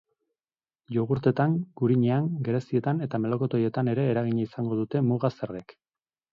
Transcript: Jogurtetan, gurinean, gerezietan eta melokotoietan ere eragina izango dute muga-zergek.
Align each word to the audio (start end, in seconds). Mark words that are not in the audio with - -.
Jogurtetan, 0.95 1.53
gurinean, 1.81 2.31
gerezietan 2.49 3.05
eta 3.09 3.21
melokotoietan 3.27 3.95
ere 3.95 4.09
eragina 4.15 4.49
izango 4.49 4.83
dute 4.83 5.07
muga-zergek. 5.15 5.81